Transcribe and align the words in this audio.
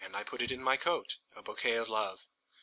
put 0.25 0.41
it 0.41 0.51
in 0.51 0.63
my 0.63 0.75
coat,A 0.77 1.43
bouquet 1.43 1.75
of 1.75 1.87
Love! 1.87 2.25